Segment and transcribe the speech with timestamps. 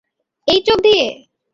[0.47, 1.05] এই চোখ দিয়ে!